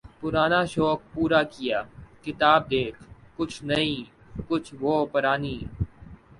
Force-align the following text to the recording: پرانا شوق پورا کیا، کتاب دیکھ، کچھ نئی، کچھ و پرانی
پرانا 0.19 0.61
شوق 0.73 0.99
پورا 1.11 1.41
کیا، 1.53 1.79
کتاب 2.23 2.61
دیکھ، 2.71 2.99
کچھ 3.37 3.57
نئی، 3.69 3.93
کچھ 4.49 4.69
و 4.81 4.93
پرانی 5.11 5.57